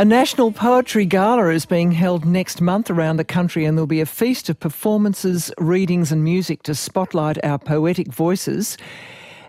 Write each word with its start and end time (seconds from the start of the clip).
A 0.00 0.04
national 0.06 0.50
poetry 0.52 1.04
gala 1.04 1.50
is 1.50 1.66
being 1.66 1.92
held 1.92 2.24
next 2.24 2.62
month 2.62 2.90
around 2.90 3.18
the 3.18 3.22
country, 3.22 3.66
and 3.66 3.76
there'll 3.76 3.86
be 3.86 4.00
a 4.00 4.06
feast 4.06 4.48
of 4.48 4.58
performances, 4.58 5.52
readings, 5.58 6.10
and 6.10 6.24
music 6.24 6.62
to 6.62 6.74
spotlight 6.74 7.36
our 7.44 7.58
poetic 7.58 8.06
voices. 8.08 8.78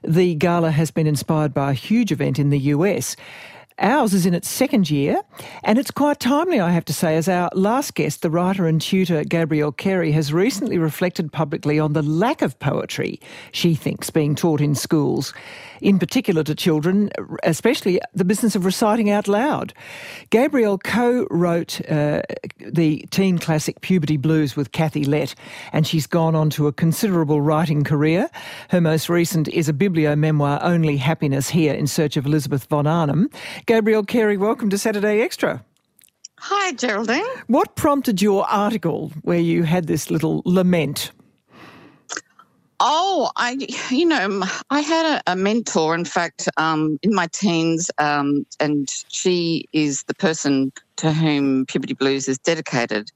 The 0.03 0.35
gala 0.35 0.71
has 0.71 0.91
been 0.91 1.07
inspired 1.07 1.53
by 1.53 1.71
a 1.71 1.73
huge 1.73 2.11
event 2.11 2.37
in 2.37 2.49
the 2.49 2.59
US. 2.75 3.15
Ours 3.81 4.13
is 4.13 4.27
in 4.27 4.35
its 4.35 4.47
second 4.47 4.91
year, 4.91 5.23
and 5.63 5.79
it's 5.79 5.89
quite 5.89 6.19
timely, 6.19 6.59
I 6.59 6.69
have 6.69 6.85
to 6.85 6.93
say, 6.93 7.17
as 7.17 7.27
our 7.27 7.49
last 7.53 7.95
guest, 7.95 8.21
the 8.21 8.29
writer 8.29 8.67
and 8.67 8.79
tutor 8.79 9.23
Gabrielle 9.23 9.71
Carey, 9.71 10.11
has 10.11 10.31
recently 10.31 10.77
reflected 10.77 11.31
publicly 11.33 11.79
on 11.79 11.93
the 11.93 12.03
lack 12.03 12.43
of 12.43 12.59
poetry 12.59 13.19
she 13.51 13.73
thinks 13.73 14.11
being 14.11 14.35
taught 14.35 14.61
in 14.61 14.75
schools, 14.75 15.33
in 15.81 15.97
particular 15.97 16.43
to 16.43 16.53
children, 16.53 17.09
especially 17.41 17.99
the 18.13 18.23
business 18.23 18.55
of 18.55 18.65
reciting 18.65 19.09
out 19.09 19.27
loud. 19.27 19.73
Gabrielle 20.29 20.77
co 20.77 21.25
wrote 21.31 21.81
uh, 21.89 22.21
the 22.59 23.03
teen 23.09 23.39
classic 23.39 23.81
Puberty 23.81 24.15
Blues 24.15 24.55
with 24.55 24.73
Kathy 24.73 25.05
Lette, 25.05 25.33
and 25.73 25.87
she's 25.87 26.05
gone 26.05 26.35
on 26.35 26.51
to 26.51 26.67
a 26.67 26.71
considerable 26.71 27.41
writing 27.41 27.83
career. 27.83 28.29
Her 28.69 28.79
most 28.79 29.09
recent 29.09 29.47
is 29.47 29.67
a 29.67 29.73
biblio 29.73 30.15
memoir, 30.15 30.59
Only 30.61 30.97
Happiness 30.97 31.49
Here 31.49 31.73
in 31.73 31.87
Search 31.87 32.15
of 32.15 32.27
Elizabeth 32.27 32.65
von 32.65 32.85
Arnim. 32.85 33.27
Gabrielle 33.71 34.03
Carey, 34.03 34.35
welcome 34.35 34.69
to 34.69 34.77
Saturday 34.77 35.21
Extra. 35.21 35.63
Hi, 36.39 36.73
Geraldine. 36.73 37.23
What 37.47 37.77
prompted 37.77 38.21
your 38.21 38.45
article 38.49 39.13
where 39.21 39.39
you 39.39 39.63
had 39.63 39.87
this 39.87 40.11
little 40.11 40.41
lament? 40.43 41.13
Oh, 42.81 43.31
I, 43.37 43.65
you 43.89 44.05
know, 44.05 44.43
I 44.71 44.81
had 44.81 45.05
a, 45.25 45.31
a 45.31 45.35
mentor, 45.37 45.95
in 45.95 46.03
fact, 46.03 46.49
um, 46.57 46.99
in 47.01 47.15
my 47.15 47.27
teens, 47.27 47.89
um, 47.97 48.45
and 48.59 48.89
she 49.07 49.69
is 49.71 50.03
the 50.03 50.15
person 50.15 50.73
to 50.97 51.13
whom 51.13 51.65
Puberty 51.65 51.93
Blues 51.93 52.27
is 52.27 52.39
dedicated. 52.39 53.09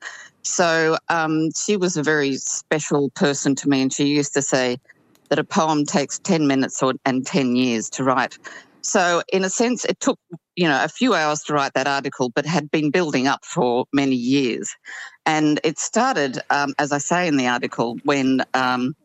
So 0.43 0.97
um, 1.09 1.49
she 1.51 1.75
was 1.75 1.97
a 1.97 2.01
very 2.01 2.37
special 2.37 3.09
person 3.09 3.55
to 3.55 3.67
me, 3.67 3.81
and 3.81 3.91
she 3.91 4.05
used 4.05 4.33
to 4.35 4.41
say 4.41 4.79
that 5.27 5.37
a 5.37 5.43
poem 5.43 5.83
takes 5.83 6.17
10 6.19 6.47
minutes 6.47 6.81
or, 6.81 6.93
and 7.03 7.27
10 7.27 7.57
years 7.57 7.89
to 7.89 8.05
write. 8.05 8.37
So, 8.85 9.23
in 9.33 9.43
a 9.43 9.49
sense, 9.49 9.83
it 9.83 9.99
took 9.99 10.19
you 10.55 10.67
know 10.67 10.83
a 10.83 10.87
few 10.87 11.13
hours 11.13 11.41
to 11.43 11.53
write 11.53 11.73
that 11.73 11.87
article, 11.87 12.29
but 12.29 12.45
had 12.45 12.71
been 12.71 12.91
building 12.91 13.27
up 13.27 13.45
for 13.45 13.85
many 13.93 14.15
years. 14.15 14.75
And 15.25 15.59
it 15.63 15.79
started, 15.79 16.39
um, 16.49 16.73
as 16.77 16.91
I 16.91 16.99
say 16.99 17.27
in 17.27 17.37
the 17.37 17.47
article, 17.47 17.97
when 18.03 18.43
um, 18.53 18.95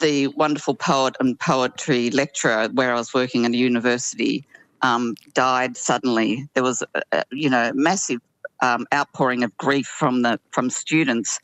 the 0.00 0.26
wonderful 0.28 0.74
poet 0.74 1.16
and 1.20 1.38
poetry 1.38 2.10
lecturer 2.10 2.68
where 2.72 2.92
I 2.92 2.98
was 2.98 3.14
working 3.14 3.46
at 3.46 3.52
a 3.52 3.56
university 3.56 4.44
um, 4.82 5.14
died 5.32 5.76
suddenly. 5.76 6.46
There 6.54 6.62
was, 6.62 6.82
a, 6.94 7.02
a, 7.12 7.24
you 7.32 7.48
know, 7.48 7.72
massive 7.74 8.20
um, 8.60 8.86
outpouring 8.92 9.42
of 9.42 9.56
grief 9.56 9.86
from 9.86 10.22
the 10.22 10.38
from 10.50 10.70
students, 10.70 11.40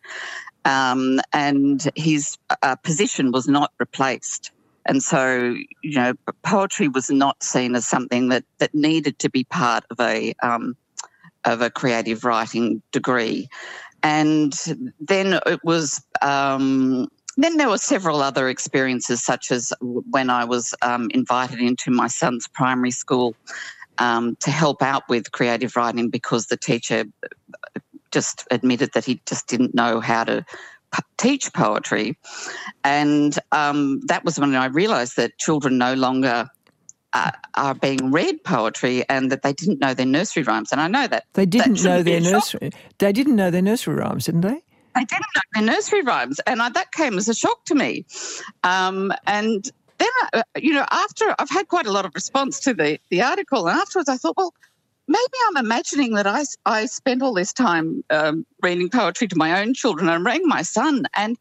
um, 0.64 1.20
and 1.32 1.88
his 1.96 2.36
uh, 2.62 2.76
position 2.76 3.32
was 3.32 3.48
not 3.48 3.72
replaced. 3.80 4.52
And 4.86 5.02
so, 5.02 5.54
you 5.82 5.94
know, 5.94 6.14
poetry 6.42 6.88
was 6.88 7.10
not 7.10 7.42
seen 7.42 7.74
as 7.74 7.86
something 7.86 8.28
that, 8.28 8.44
that 8.58 8.74
needed 8.74 9.18
to 9.20 9.30
be 9.30 9.44
part 9.44 9.84
of 9.90 10.00
a 10.00 10.34
um, 10.42 10.76
of 11.44 11.62
a 11.62 11.70
creative 11.70 12.24
writing 12.24 12.82
degree. 12.92 13.48
And 14.02 14.54
then 15.00 15.40
it 15.46 15.64
was. 15.64 16.02
Um, 16.22 17.08
then 17.36 17.56
there 17.56 17.70
were 17.70 17.78
several 17.78 18.20
other 18.22 18.48
experiences, 18.48 19.24
such 19.24 19.50
as 19.50 19.72
when 19.80 20.28
I 20.28 20.44
was 20.44 20.74
um, 20.82 21.08
invited 21.14 21.60
into 21.60 21.90
my 21.90 22.08
son's 22.08 22.46
primary 22.48 22.90
school 22.90 23.34
um, 23.98 24.36
to 24.40 24.50
help 24.50 24.82
out 24.82 25.08
with 25.08 25.32
creative 25.32 25.76
writing 25.76 26.10
because 26.10 26.46
the 26.46 26.56
teacher 26.56 27.04
just 28.10 28.46
admitted 28.50 28.90
that 28.94 29.04
he 29.04 29.20
just 29.26 29.46
didn't 29.46 29.74
know 29.74 30.00
how 30.00 30.24
to 30.24 30.44
teach 31.18 31.52
poetry. 31.52 32.16
And 32.84 33.38
um, 33.52 34.00
that 34.06 34.24
was 34.24 34.38
when 34.38 34.54
I 34.54 34.66
realised 34.66 35.16
that 35.16 35.38
children 35.38 35.78
no 35.78 35.94
longer 35.94 36.48
uh, 37.12 37.30
are 37.54 37.74
being 37.74 38.10
read 38.10 38.42
poetry 38.44 39.04
and 39.08 39.30
that 39.30 39.42
they 39.42 39.52
didn't 39.52 39.80
know 39.80 39.94
their 39.94 40.06
nursery 40.06 40.42
rhymes. 40.42 40.72
And 40.72 40.80
I 40.80 40.88
know 40.88 41.06
that 41.06 41.24
they 41.34 41.46
didn't 41.46 41.82
know 41.82 42.02
their 42.02 42.20
nursery. 42.20 42.70
They 42.98 43.12
didn't 43.12 43.36
know 43.36 43.50
their 43.50 43.62
nursery 43.62 43.96
rhymes, 43.96 44.26
didn't 44.26 44.42
they? 44.42 44.62
They 44.94 45.04
didn't 45.04 45.26
know 45.34 45.42
their 45.54 45.64
nursery 45.64 46.02
rhymes, 46.02 46.40
and 46.46 46.60
I, 46.60 46.68
that 46.70 46.90
came 46.90 47.16
as 47.16 47.28
a 47.28 47.34
shock 47.34 47.64
to 47.66 47.76
me. 47.76 48.04
Um, 48.64 49.12
and 49.26 49.70
then, 49.98 50.08
uh, 50.32 50.42
you 50.56 50.74
know, 50.74 50.84
after 50.90 51.32
I've 51.38 51.50
had 51.50 51.68
quite 51.68 51.86
a 51.86 51.92
lot 51.92 52.04
of 52.04 52.12
response 52.14 52.58
to 52.60 52.74
the 52.74 52.98
the 53.08 53.22
article, 53.22 53.68
and 53.68 53.78
afterwards 53.78 54.08
I 54.08 54.16
thought, 54.16 54.36
well, 54.36 54.52
maybe 55.10 55.38
I'm 55.48 55.56
imagining 55.56 56.14
that 56.14 56.26
I, 56.26 56.44
I 56.64 56.86
spent 56.86 57.20
all 57.20 57.34
this 57.34 57.52
time 57.52 58.02
um, 58.10 58.46
reading 58.62 58.88
poetry 58.88 59.26
to 59.28 59.36
my 59.36 59.60
own 59.60 59.74
children. 59.74 60.08
I 60.08 60.16
rang 60.16 60.46
my 60.46 60.62
son, 60.62 61.04
and 61.14 61.36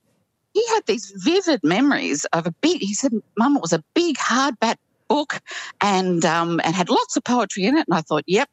he 0.53 0.65
had 0.69 0.81
these 0.87 1.13
vivid 1.17 1.61
memories 1.63 2.25
of 2.33 2.47
a 2.47 2.53
big. 2.61 2.81
He 2.81 2.95
said, 2.95 3.13
"Mum, 3.37 3.55
it 3.55 3.61
was 3.61 3.73
a 3.73 3.83
big 3.93 4.17
hardback 4.17 4.77
book, 5.07 5.39
and 5.81 6.25
um, 6.25 6.59
and 6.63 6.75
had 6.75 6.89
lots 6.89 7.15
of 7.15 7.23
poetry 7.23 7.65
in 7.65 7.77
it." 7.77 7.85
And 7.87 7.95
I 7.95 8.01
thought, 8.01 8.23
"Yep, 8.25 8.49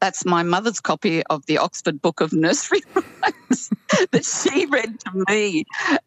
that's 0.00 0.24
my 0.24 0.44
mother's 0.44 0.80
copy 0.80 1.24
of 1.24 1.44
the 1.46 1.58
Oxford 1.58 2.00
Book 2.00 2.20
of 2.20 2.32
Nursery 2.32 2.82
Rhymes 2.94 3.70
that 4.12 4.24
she 4.24 4.66
read 4.66 5.00
to 5.00 5.24
me." 5.28 5.64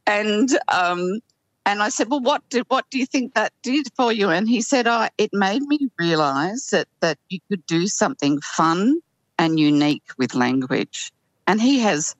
And 0.07 0.49
um, 0.69 1.19
and 1.65 1.81
I 1.81 1.89
said, 1.89 2.09
"Well, 2.09 2.19
what 2.19 2.47
did 2.49 2.65
what 2.67 2.85
do 2.89 2.99
you 2.99 3.05
think 3.05 3.33
that 3.33 3.51
did 3.63 3.87
for 3.95 4.11
you?" 4.11 4.29
And 4.29 4.47
he 4.47 4.61
said, 4.61 4.87
"Oh, 4.87 5.07
it 5.17 5.31
made 5.33 5.63
me 5.63 5.89
realise 5.99 6.67
that 6.67 6.87
that 7.01 7.17
you 7.29 7.39
could 7.49 7.65
do 7.65 7.87
something 7.87 8.39
fun 8.41 8.99
and 9.37 9.59
unique 9.59 10.09
with 10.17 10.35
language." 10.35 11.11
And 11.47 11.61
he 11.61 11.79
has, 11.79 12.15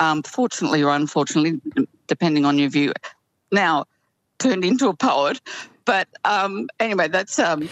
um, 0.00 0.22
fortunately 0.22 0.82
or 0.82 0.94
unfortunately, 0.94 1.60
depending 2.06 2.44
on 2.44 2.58
your 2.58 2.70
view, 2.70 2.92
now 3.52 3.86
turned 4.38 4.64
into 4.64 4.88
a 4.88 4.94
poet. 4.94 5.40
But 5.84 6.08
um, 6.24 6.68
anyway, 6.78 7.08
that's 7.08 7.38
um, 7.38 7.68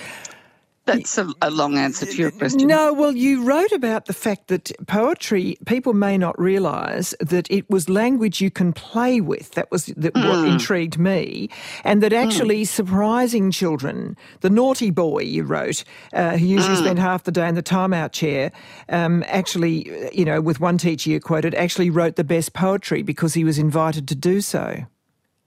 that's 0.86 1.18
a, 1.18 1.28
a, 1.42 1.50
long 1.50 1.76
answer 1.76 2.06
to 2.06 2.16
your 2.16 2.30
question. 2.30 2.66
No, 2.66 2.92
well, 2.92 3.12
you 3.12 3.44
wrote 3.44 3.72
about 3.72 4.06
the 4.06 4.12
fact 4.12 4.48
that 4.48 4.70
poetry, 4.86 5.56
people 5.66 5.92
may 5.92 6.16
not 6.16 6.38
realise 6.40 7.14
that 7.20 7.50
it 7.50 7.68
was 7.68 7.88
language 7.88 8.40
you 8.40 8.50
can 8.50 8.72
play 8.72 9.20
with. 9.20 9.50
That 9.52 9.70
was 9.70 9.86
that 9.86 10.14
mm. 10.14 10.28
what 10.28 10.48
intrigued 10.48 10.98
me. 10.98 11.50
And 11.84 12.02
that 12.02 12.12
actually 12.12 12.62
mm. 12.62 12.68
surprising 12.68 13.50
children, 13.50 14.16
the 14.40 14.50
naughty 14.50 14.90
boy 14.90 15.22
you 15.22 15.42
wrote, 15.42 15.82
uh, 16.12 16.36
who 16.36 16.46
usually 16.46 16.76
mm. 16.76 16.80
spent 16.80 16.98
half 16.98 17.24
the 17.24 17.32
day 17.32 17.48
in 17.48 17.56
the 17.56 17.62
timeout 17.62 18.12
chair, 18.12 18.52
um, 18.88 19.24
actually, 19.26 19.90
you 20.16 20.24
know, 20.24 20.40
with 20.40 20.60
one 20.60 20.78
teacher 20.78 21.10
you 21.10 21.20
quoted, 21.20 21.54
actually 21.54 21.90
wrote 21.90 22.16
the 22.16 22.24
best 22.24 22.52
poetry 22.52 23.02
because 23.02 23.34
he 23.34 23.44
was 23.44 23.58
invited 23.58 24.06
to 24.08 24.14
do 24.14 24.40
so 24.40 24.86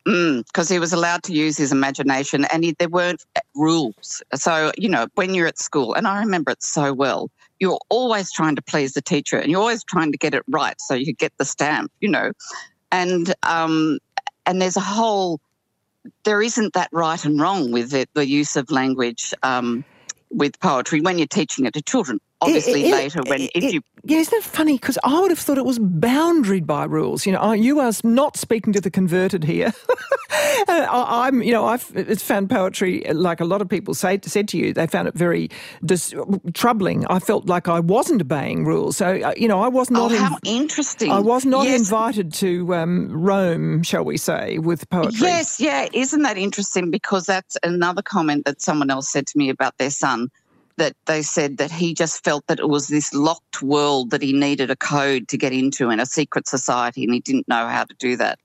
because 0.05 0.67
mm, 0.67 0.71
he 0.71 0.79
was 0.79 0.93
allowed 0.93 1.23
to 1.23 1.33
use 1.33 1.57
his 1.57 1.71
imagination 1.71 2.45
and 2.45 2.63
he, 2.63 2.75
there 2.79 2.89
weren't 2.89 3.25
rules. 3.55 4.21
So, 4.35 4.71
you 4.77 4.89
know, 4.89 5.07
when 5.15 5.33
you're 5.33 5.47
at 5.47 5.59
school, 5.59 5.93
and 5.93 6.07
I 6.07 6.19
remember 6.19 6.51
it 6.51 6.63
so 6.63 6.93
well, 6.93 7.29
you're 7.59 7.79
always 7.89 8.31
trying 8.31 8.55
to 8.55 8.61
please 8.61 8.93
the 8.93 9.01
teacher 9.01 9.37
and 9.37 9.51
you're 9.51 9.59
always 9.59 9.83
trying 9.83 10.11
to 10.11 10.17
get 10.17 10.33
it 10.33 10.43
right 10.47 10.79
so 10.79 10.93
you 10.93 11.13
get 11.13 11.33
the 11.37 11.45
stamp, 11.45 11.91
you 11.99 12.09
know. 12.09 12.31
And 12.91 13.33
um, 13.43 13.99
and 14.45 14.61
there's 14.61 14.77
a 14.77 14.81
whole 14.81 15.39
there 16.23 16.41
isn't 16.41 16.73
that 16.73 16.89
right 16.91 17.23
and 17.25 17.39
wrong 17.39 17.71
with 17.71 17.93
it, 17.93 18.09
the 18.13 18.27
use 18.27 18.55
of 18.55 18.71
language 18.71 19.33
um, 19.43 19.83
with 20.31 20.59
poetry 20.59 21.01
when 21.01 21.17
you're 21.17 21.27
teaching 21.27 21.65
it 21.65 21.73
to 21.73 21.81
children 21.81 22.19
obviously 22.41 22.85
it, 22.85 22.91
later 22.91 23.21
when 23.23 23.41
it, 23.41 23.51
if 23.53 23.73
you 23.73 23.81
yeah 24.03 24.17
isn't 24.19 24.37
it 24.37 24.43
funny? 24.43 24.77
Because 24.77 24.97
i 25.03 25.19
would 25.19 25.31
have 25.31 25.39
thought 25.39 25.57
it 25.57 25.65
was 25.65 25.79
boundaried 25.79 26.65
by 26.65 26.85
rules. 26.85 27.25
You 27.25 27.33
know 27.33 27.51
you 27.51 27.79
are 27.79 27.91
not 28.03 28.37
speaking 28.37 28.73
to 28.73 28.81
the 28.81 28.91
converted 28.91 29.43
here. 29.43 29.73
I, 30.67 31.27
am 31.27 31.41
you 31.41 31.51
know 31.51 31.65
i've 31.65 31.81
found 31.81 32.49
poetry 32.49 33.03
like 33.13 33.39
a 33.39 33.45
lot 33.45 33.61
of 33.61 33.69
people 33.69 33.93
say 33.93 34.19
said 34.23 34.47
to 34.49 34.57
you 34.57 34.73
they 34.73 34.87
found 34.87 35.07
it 35.07 35.15
very 35.15 35.49
dis- 35.83 36.13
troubling. 36.53 37.05
I 37.07 37.19
felt 37.19 37.47
like 37.47 37.67
i 37.67 37.79
wasn't 37.79 38.21
obeying 38.21 38.65
rules. 38.65 38.97
So 38.97 39.07
uh, 39.07 39.33
you 39.35 39.47
know 39.47 39.61
i 39.61 39.67
was 39.67 39.89
not 39.89 40.11
oh, 40.11 40.17
how 40.17 40.37
interesting. 40.43 41.11
I 41.11 41.19
was 41.19 41.45
not 41.45 41.65
yes. 41.65 41.79
invited 41.79 42.33
to 42.35 42.75
um, 42.75 43.09
roam 43.11 43.83
shall 43.83 44.03
we 44.03 44.17
say 44.17 44.59
with 44.59 44.89
poetry. 44.89 45.27
Yes 45.27 45.59
yeah 45.59 45.87
isn't 45.93 46.21
that 46.23 46.37
interesting? 46.37 46.91
Because 46.91 47.25
that's 47.25 47.57
another 47.63 48.01
comment 48.01 48.45
that 48.45 48.61
someone 48.61 48.89
else 48.89 49.09
said 49.09 49.27
to 49.27 49.37
me 49.37 49.49
about 49.49 49.77
their 49.77 49.89
son 49.89 50.29
that 50.79 50.95
they 51.05 51.21
said 51.21 51.57
that 51.57 51.71
he 51.71 51.93
just 51.93 52.23
felt 52.23 52.47
that 52.47 52.59
it 52.59 52.67
was 52.67 52.87
this 52.87 53.13
locked 53.13 53.61
world 53.61 54.09
that 54.09 54.21
he 54.21 54.33
needed 54.33 54.71
a 54.71 54.75
code 54.75 55.27
to 55.27 55.37
get 55.37 55.53
into 55.53 55.89
in 55.89 55.99
a 55.99 56.05
secret 56.05 56.47
society 56.47 57.03
and 57.03 57.13
he 57.13 57.19
didn't 57.19 57.47
know 57.47 57.67
how 57.67 57.83
to 57.83 57.93
do 57.99 58.17
that. 58.17 58.39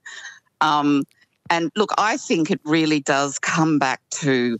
Um, 0.61 1.03
and 1.49 1.71
look, 1.75 1.91
I 1.97 2.17
think 2.17 2.51
it 2.51 2.61
really 2.63 2.99
does 2.99 3.39
come 3.39 3.79
back 3.79 4.01
to 4.21 4.59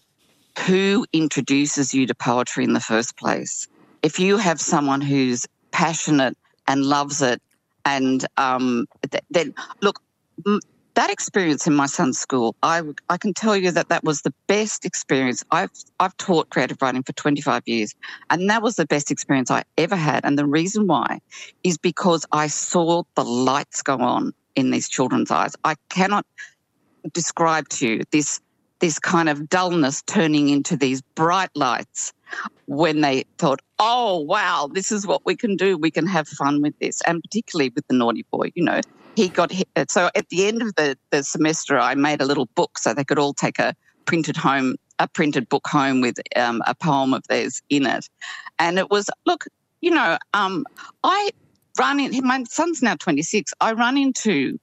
who 0.65 1.05
introduces 1.13 1.93
you 1.93 2.07
to 2.07 2.15
poetry 2.15 2.63
in 2.63 2.73
the 2.73 2.79
first 2.79 3.17
place. 3.17 3.67
If 4.03 4.19
you 4.19 4.37
have 4.37 4.61
someone 4.61 5.01
who's 5.01 5.45
passionate 5.71 6.37
and 6.67 6.85
loves 6.85 7.21
it, 7.21 7.41
and 7.85 8.25
um, 8.37 8.87
then 9.29 9.53
look, 9.81 10.01
that 10.95 11.11
experience 11.11 11.67
in 11.67 11.75
my 11.75 11.85
son's 11.85 12.19
school, 12.19 12.55
I, 12.63 12.81
I 13.09 13.17
can 13.17 13.33
tell 13.33 13.55
you 13.55 13.71
that 13.71 13.89
that 13.89 14.03
was 14.03 14.21
the 14.21 14.33
best 14.47 14.85
experience. 14.85 15.43
I've, 15.51 15.71
I've 15.99 16.15
taught 16.17 16.49
creative 16.49 16.81
writing 16.81 17.03
for 17.03 17.13
25 17.13 17.63
years, 17.65 17.93
and 18.29 18.49
that 18.49 18.61
was 18.61 18.75
the 18.75 18.85
best 18.85 19.11
experience 19.11 19.51
I 19.51 19.63
ever 19.77 19.95
had. 19.95 20.25
And 20.25 20.37
the 20.37 20.45
reason 20.45 20.87
why 20.87 21.19
is 21.63 21.77
because 21.77 22.25
I 22.31 22.47
saw 22.47 23.03
the 23.15 23.23
lights 23.23 23.81
go 23.81 23.97
on 23.97 24.33
in 24.55 24.71
these 24.71 24.89
children's 24.89 25.31
eyes. 25.31 25.53
I 25.63 25.75
cannot 25.89 26.25
describe 27.13 27.69
to 27.69 27.87
you 27.87 28.03
this 28.11 28.39
this 28.79 28.99
kind 28.99 29.29
of 29.29 29.47
dullness 29.47 30.01
turning 30.05 30.49
into 30.49 30.75
these 30.75 31.01
bright 31.15 31.49
lights 31.55 32.11
when 32.65 32.99
they 33.01 33.23
thought, 33.37 33.61
oh, 33.79 34.19
wow, 34.19 34.69
this 34.71 34.91
is 34.91 35.07
what 35.07 35.25
we 35.25 35.35
can 35.35 35.55
do. 35.55 35.77
We 35.77 35.91
can 35.91 36.05
have 36.07 36.27
fun 36.27 36.61
with 36.61 36.77
this. 36.79 37.01
And 37.07 37.21
particularly 37.23 37.71
with 37.73 37.87
the 37.87 37.95
naughty 37.95 38.25
boy, 38.31 38.51
you 38.53 38.63
know, 38.63 38.81
he 39.15 39.29
got 39.29 39.51
hit. 39.51 39.67
So 39.89 40.09
at 40.15 40.29
the 40.29 40.45
end 40.45 40.61
of 40.61 40.75
the, 40.75 40.97
the 41.11 41.23
semester, 41.23 41.77
I 41.77 41.95
made 41.95 42.21
a 42.21 42.25
little 42.25 42.47
book 42.55 42.77
so 42.77 42.93
they 42.93 43.03
could 43.03 43.19
all 43.19 43.33
take 43.33 43.59
a 43.59 43.73
printed 44.05 44.37
home, 44.37 44.75
a 44.99 45.07
printed 45.07 45.49
book 45.49 45.67
home 45.67 46.01
with 46.01 46.17
um, 46.35 46.61
a 46.67 46.75
poem 46.75 47.13
of 47.13 47.23
theirs 47.27 47.61
in 47.69 47.85
it. 47.85 48.07
And 48.59 48.77
it 48.77 48.89
was, 48.89 49.09
look, 49.25 49.45
you 49.81 49.91
know, 49.91 50.17
um, 50.33 50.65
I 51.03 51.29
run 51.77 51.99
in, 51.99 52.25
my 52.25 52.43
son's 52.43 52.81
now 52.81 52.95
26. 52.95 53.53
I 53.61 53.73
run 53.73 53.97
into 53.97 54.59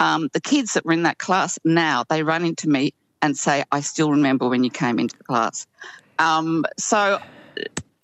um, 0.00 0.28
the 0.32 0.40
kids 0.40 0.74
that 0.74 0.84
were 0.84 0.92
in 0.92 1.02
that 1.04 1.18
class 1.18 1.58
now, 1.64 2.04
they 2.08 2.22
run 2.22 2.44
into 2.44 2.68
me 2.68 2.92
and 3.22 3.36
say, 3.36 3.64
I 3.72 3.80
still 3.80 4.10
remember 4.10 4.48
when 4.48 4.62
you 4.62 4.70
came 4.70 4.98
into 4.98 5.16
the 5.16 5.24
class. 5.24 5.66
Um, 6.18 6.64
so 6.78 7.18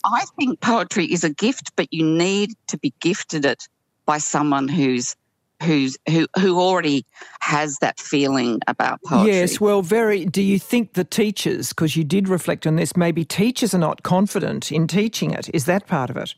I 0.05 0.25
think 0.39 0.61
poetry 0.61 1.07
is 1.07 1.23
a 1.25 1.31
gift, 1.31 1.73
but 1.77 1.93
you 1.93 2.05
need 2.05 2.53
to 2.69 2.79
be 2.79 2.93
gifted 3.01 3.45
it 3.45 3.69
by 4.07 4.19
someone 4.19 4.69
who's 4.69 5.15
who's 5.63 5.97
who 6.09 6.27
who 6.39 6.61
already 6.61 7.05
has 7.41 7.79
that 7.79 7.99
feeling 7.99 8.61
about 8.67 9.01
poetry. 9.05 9.33
Yes, 9.33 9.61
well, 9.61 9.83
very. 9.83 10.25
Do 10.25 10.43
you 10.43 10.59
think 10.59 10.95
the 10.95 11.05
teachers, 11.05 11.71
because 11.71 11.97
you 11.97 12.05
did 12.05 12.29
reflect 12.29 12.67
on 12.67 12.77
this, 12.77 12.97
maybe 12.97 13.25
teachers 13.25 13.75
are 13.75 13.79
not 13.79 14.03
confident 14.03 14.71
in 14.73 14.87
teaching 14.87 15.31
it? 15.31 15.49
Is 15.55 15.65
that 15.67 15.87
part 15.87 16.11
of 16.11 16.17
it? 16.17 16.35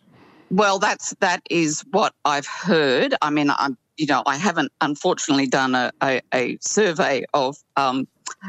Well, 0.50 0.78
that's 0.78 1.14
that 1.20 1.42
is 1.50 1.84
what 1.90 2.14
I've 2.24 2.46
heard. 2.46 3.14
I 3.22 3.30
mean, 3.30 3.50
I'm 3.50 3.76
you 3.96 4.06
know 4.06 4.22
I 4.26 4.36
haven't 4.36 4.72
unfortunately 4.80 5.46
done 5.46 5.74
a, 5.74 5.92
a, 6.02 6.20
a 6.32 6.58
survey 6.60 7.24
of 7.34 7.56
um, 7.76 8.06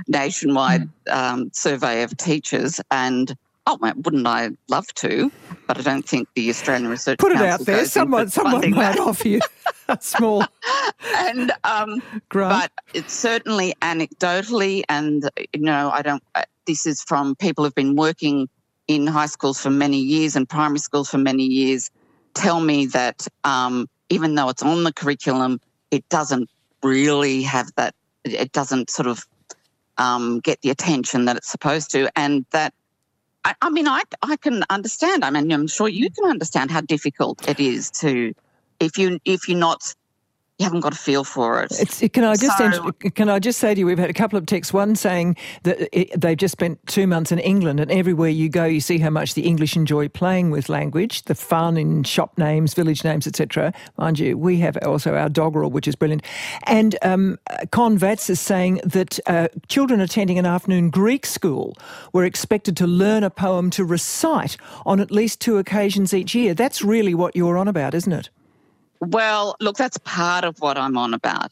nationwide 0.07 0.89
mm. 1.07 1.13
um, 1.13 1.49
survey 1.53 2.03
of 2.03 2.15
teachers 2.17 2.81
and 2.91 3.35
oh 3.65 3.77
wouldn't 3.97 4.27
I 4.27 4.51
love 4.67 4.87
to? 4.95 5.31
But 5.67 5.77
I 5.77 5.81
don't 5.81 6.07
think 6.07 6.27
the 6.35 6.49
Australian 6.49 6.87
Research 6.87 7.19
put 7.19 7.31
it 7.31 7.35
Council 7.35 7.53
out 7.53 7.65
there. 7.65 7.85
someone 7.85 8.29
someone 8.29 8.69
might 8.71 8.95
that. 8.95 8.99
offer 8.99 9.27
you 9.27 9.41
a 9.87 9.97
small 10.01 10.43
and 11.15 11.51
um, 11.63 12.01
but 12.29 12.71
it's 12.93 13.13
certainly 13.13 13.73
anecdotally 13.81 14.83
and 14.89 15.29
you 15.53 15.61
know 15.61 15.89
I 15.91 16.01
don't 16.01 16.23
this 16.65 16.85
is 16.85 17.03
from 17.03 17.35
people 17.35 17.63
who've 17.63 17.75
been 17.75 17.95
working 17.95 18.49
in 18.87 19.07
high 19.07 19.25
schools 19.27 19.59
for 19.59 19.69
many 19.69 19.99
years 19.99 20.35
and 20.35 20.47
primary 20.47 20.79
schools 20.79 21.09
for 21.09 21.17
many 21.17 21.43
years 21.43 21.91
tell 22.33 22.59
me 22.59 22.85
that 22.87 23.27
um, 23.43 23.87
even 24.09 24.35
though 24.35 24.49
it's 24.49 24.63
on 24.63 24.83
the 24.83 24.93
curriculum 24.93 25.59
it 25.91 26.07
doesn't 26.09 26.49
really 26.83 27.41
have 27.43 27.71
that 27.75 27.93
it 28.23 28.51
doesn't 28.51 28.89
sort 28.89 29.07
of 29.07 29.25
um, 29.97 30.39
get 30.39 30.61
the 30.61 30.69
attention 30.69 31.25
that 31.25 31.37
it's 31.37 31.49
supposed 31.49 31.91
to, 31.91 32.09
and 32.17 32.45
that 32.51 32.73
I, 33.45 33.53
I, 33.61 33.69
mean, 33.69 33.87
I 33.87 34.01
I 34.23 34.35
can 34.37 34.63
understand. 34.69 35.23
I 35.23 35.29
mean, 35.29 35.51
I'm 35.51 35.67
sure 35.67 35.87
you 35.87 36.09
mm. 36.09 36.15
can 36.15 36.29
understand 36.29 36.71
how 36.71 36.81
difficult 36.81 37.47
it 37.47 37.59
is 37.59 37.91
to 38.01 38.33
if 38.79 38.97
you 38.97 39.19
if 39.23 39.47
you're 39.47 39.57
not 39.57 39.93
you 40.57 40.63
haven't 40.63 40.79
got 40.79 40.93
a 40.93 40.97
feel 40.97 41.25
for 41.25 41.61
it. 41.61 41.71
It's, 41.79 41.99
can 42.13 42.23
I 42.23 42.35
just 42.35 42.57
so, 42.57 42.91
can 42.93 43.27
I 43.27 43.39
just 43.39 43.59
say 43.59 43.73
to 43.73 43.79
you, 43.79 43.85
we've 43.85 43.99
had 43.99 44.09
a 44.09 44.13
couple 44.13 44.37
of 44.37 44.45
texts. 44.45 44.73
One 44.73 44.95
saying 44.95 45.35
that 45.63 45.89
it, 45.91 46.19
they've 46.19 46.37
just 46.37 46.53
spent 46.53 46.79
two 46.87 47.07
months 47.07 47.33
in 47.33 47.39
England, 47.39 47.81
and 47.81 47.91
everywhere 47.91 48.29
you 48.29 48.47
go, 48.47 48.63
you 48.63 48.79
see 48.79 48.97
how 48.97 49.09
much 49.09 49.33
the 49.33 49.41
English 49.45 49.75
enjoy 49.75 50.07
playing 50.07 50.51
with 50.51 50.69
language, 50.69 51.23
the 51.23 51.35
fun 51.35 51.75
in 51.75 52.03
shop 52.03 52.37
names, 52.37 52.73
village 52.73 53.03
names, 53.03 53.27
etc. 53.27 53.73
Mind 53.97 54.17
you, 54.17 54.37
we 54.37 54.57
have 54.59 54.77
also 54.83 55.15
our 55.15 55.27
doggerel, 55.27 55.71
which 55.71 55.89
is 55.89 55.95
brilliant. 55.95 56.23
And 56.63 56.95
um, 57.01 57.37
Con 57.71 57.97
Vats 57.97 58.29
is 58.29 58.39
saying 58.39 58.79
that 58.85 59.19
uh, 59.27 59.49
children 59.67 59.99
attending 59.99 60.39
an 60.39 60.45
afternoon 60.45 60.89
Greek 60.89 61.25
school 61.25 61.77
were 62.13 62.23
expected 62.23 62.77
to 62.77 62.87
learn 62.87 63.25
a 63.25 63.29
poem 63.29 63.69
to 63.71 63.83
recite 63.83 64.55
on 64.85 65.01
at 65.01 65.11
least 65.11 65.41
two 65.41 65.57
occasions 65.57 66.13
each 66.13 66.33
year. 66.33 66.53
That's 66.53 66.81
really 66.81 67.13
what 67.13 67.35
you're 67.35 67.57
on 67.57 67.67
about, 67.67 67.93
isn't 67.93 68.13
it? 68.13 68.29
Well, 68.99 69.55
look, 69.59 69.77
that's 69.77 69.97
part 69.99 70.43
of 70.43 70.59
what 70.59 70.77
I'm 70.77 70.97
on 70.97 71.13
about. 71.13 71.51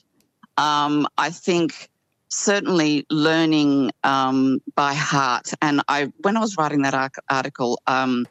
Um, 0.57 1.07
I 1.18 1.30
think 1.30 1.90
certainly 2.30 3.06
learning 3.10 3.92
um, 4.04 4.60
by 4.75 4.94
heart. 4.94 5.51
And 5.62 5.81
I, 5.88 6.12
when 6.22 6.38
I 6.38 6.40
was 6.40 6.57
writing 6.57 6.81
that 6.81 7.12
article, 7.30 7.80
um, 7.88 8.28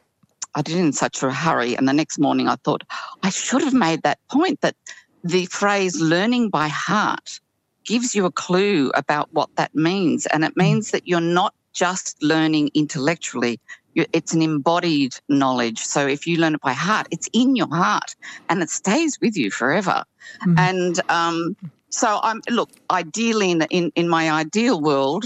I 0.55 0.61
did 0.61 0.75
it 0.75 0.79
in 0.79 0.93
such 0.93 1.23
a 1.23 1.31
hurry. 1.31 1.75
And 1.75 1.87
the 1.87 1.93
next 1.93 2.19
morning, 2.19 2.47
I 2.47 2.55
thought 2.55 2.83
I 3.23 3.29
should 3.29 3.61
have 3.61 3.73
made 3.73 4.03
that 4.03 4.19
point 4.29 4.61
that 4.61 4.75
the 5.23 5.45
phrase 5.45 5.99
"learning 6.01 6.49
by 6.49 6.67
heart" 6.67 7.39
gives 7.85 8.13
you 8.13 8.25
a 8.25 8.31
clue 8.31 8.91
about 8.93 9.29
what 9.31 9.49
that 9.55 9.73
means, 9.73 10.25
and 10.27 10.43
it 10.43 10.55
means 10.55 10.91
that 10.91 11.07
you're 11.07 11.21
not 11.21 11.53
just 11.73 12.21
learning 12.21 12.69
intellectually 12.73 13.59
it's 13.95 14.33
an 14.33 14.41
embodied 14.41 15.15
knowledge. 15.29 15.79
So 15.79 16.07
if 16.07 16.27
you 16.27 16.37
learn 16.37 16.55
it 16.55 16.61
by 16.61 16.73
heart, 16.73 17.07
it's 17.11 17.29
in 17.33 17.55
your 17.55 17.67
heart 17.67 18.15
and 18.49 18.61
it 18.61 18.69
stays 18.69 19.19
with 19.21 19.37
you 19.37 19.51
forever. 19.51 20.03
Mm-hmm. 20.45 20.59
And 20.59 21.01
um, 21.09 21.55
so 21.89 22.19
I'm 22.23 22.41
look, 22.49 22.71
ideally 22.89 23.51
in, 23.51 23.61
in 23.63 23.91
in 23.95 24.09
my 24.09 24.31
ideal 24.31 24.81
world, 24.81 25.25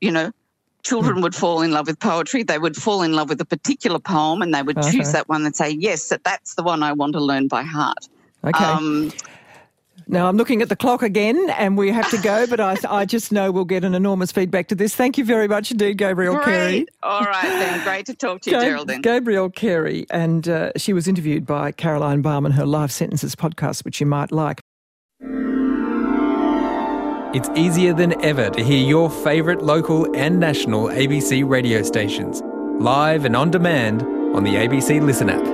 you 0.00 0.10
know, 0.10 0.32
children 0.82 1.22
would 1.22 1.34
fall 1.34 1.62
in 1.62 1.72
love 1.72 1.86
with 1.86 1.98
poetry. 1.98 2.42
They 2.42 2.58
would 2.58 2.76
fall 2.76 3.02
in 3.02 3.14
love 3.14 3.28
with 3.30 3.40
a 3.40 3.44
particular 3.44 3.98
poem 3.98 4.42
and 4.42 4.54
they 4.54 4.62
would 4.62 4.78
okay. 4.78 4.92
choose 4.92 5.12
that 5.12 5.28
one 5.28 5.44
and 5.44 5.56
say, 5.56 5.70
yes, 5.70 6.08
that 6.10 6.22
that's 6.24 6.54
the 6.54 6.62
one 6.62 6.82
I 6.82 6.92
want 6.92 7.14
to 7.14 7.20
learn 7.20 7.48
by 7.48 7.62
heart. 7.62 8.08
Okay. 8.44 8.64
Um, 8.64 9.10
now, 10.06 10.28
I'm 10.28 10.36
looking 10.36 10.62
at 10.62 10.68
the 10.68 10.76
clock 10.76 11.02
again 11.02 11.50
and 11.50 11.76
we 11.78 11.90
have 11.90 12.10
to 12.10 12.18
go, 12.18 12.46
but 12.46 12.60
I, 12.60 12.76
I 12.88 13.04
just 13.04 13.32
know 13.32 13.50
we'll 13.50 13.64
get 13.64 13.84
an 13.84 13.94
enormous 13.94 14.32
feedback 14.32 14.68
to 14.68 14.74
this. 14.74 14.94
Thank 14.94 15.18
you 15.18 15.24
very 15.24 15.48
much 15.48 15.70
indeed, 15.70 15.98
Gabrielle 15.98 16.34
Great. 16.34 16.44
Carey. 16.44 16.86
All 17.02 17.22
right, 17.22 17.42
then. 17.42 17.84
Great 17.84 18.06
to 18.06 18.14
talk 18.14 18.42
to 18.42 18.50
you, 18.50 18.60
Geraldine. 18.60 19.00
Gabrielle 19.00 19.50
Carey, 19.50 20.06
and 20.10 20.48
uh, 20.48 20.72
she 20.76 20.92
was 20.92 21.08
interviewed 21.08 21.46
by 21.46 21.72
Caroline 21.72 22.22
Barman, 22.22 22.52
on 22.52 22.58
her 22.58 22.66
Life 22.66 22.90
Sentences 22.90 23.34
podcast, 23.34 23.84
which 23.84 24.00
you 24.00 24.06
might 24.06 24.30
like. 24.30 24.60
It's 27.34 27.48
easier 27.56 27.92
than 27.92 28.22
ever 28.24 28.50
to 28.50 28.62
hear 28.62 28.86
your 28.86 29.10
favourite 29.10 29.62
local 29.62 30.14
and 30.14 30.38
national 30.38 30.88
ABC 30.88 31.48
radio 31.48 31.82
stations, 31.82 32.42
live 32.80 33.24
and 33.24 33.34
on 33.34 33.50
demand 33.50 34.02
on 34.02 34.44
the 34.44 34.54
ABC 34.54 35.00
Listen 35.00 35.30
app. 35.30 35.53